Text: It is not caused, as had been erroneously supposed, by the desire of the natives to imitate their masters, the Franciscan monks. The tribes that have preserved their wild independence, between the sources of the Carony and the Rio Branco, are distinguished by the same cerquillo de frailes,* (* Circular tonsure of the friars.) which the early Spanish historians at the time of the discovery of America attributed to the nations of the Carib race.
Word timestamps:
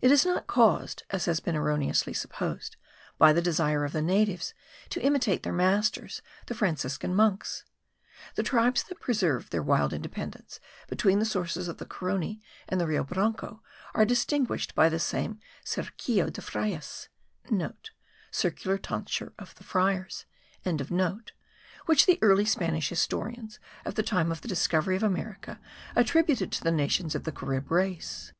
It 0.00 0.12
is 0.12 0.24
not 0.24 0.46
caused, 0.46 1.02
as 1.10 1.24
had 1.24 1.42
been 1.42 1.56
erroneously 1.56 2.12
supposed, 2.12 2.76
by 3.18 3.32
the 3.32 3.42
desire 3.42 3.84
of 3.84 3.90
the 3.92 4.00
natives 4.00 4.54
to 4.90 5.00
imitate 5.02 5.42
their 5.42 5.52
masters, 5.52 6.22
the 6.46 6.54
Franciscan 6.54 7.12
monks. 7.16 7.64
The 8.36 8.44
tribes 8.44 8.84
that 8.84 8.90
have 8.90 9.00
preserved 9.00 9.50
their 9.50 9.64
wild 9.64 9.92
independence, 9.92 10.60
between 10.86 11.18
the 11.18 11.24
sources 11.24 11.66
of 11.66 11.78
the 11.78 11.84
Carony 11.84 12.40
and 12.68 12.80
the 12.80 12.86
Rio 12.86 13.02
Branco, 13.02 13.60
are 13.92 14.04
distinguished 14.04 14.76
by 14.76 14.88
the 14.88 15.00
same 15.00 15.40
cerquillo 15.64 16.30
de 16.32 16.40
frailes,* 16.42 17.08
(* 17.72 18.30
Circular 18.30 18.78
tonsure 18.78 19.32
of 19.36 19.56
the 19.56 19.64
friars.) 19.64 20.26
which 21.86 22.06
the 22.06 22.20
early 22.22 22.44
Spanish 22.44 22.88
historians 22.90 23.58
at 23.84 23.96
the 23.96 24.04
time 24.04 24.30
of 24.30 24.42
the 24.42 24.46
discovery 24.46 24.94
of 24.94 25.02
America 25.02 25.58
attributed 25.96 26.52
to 26.52 26.62
the 26.62 26.70
nations 26.70 27.16
of 27.16 27.24
the 27.24 27.32
Carib 27.32 27.68
race. 27.72 28.32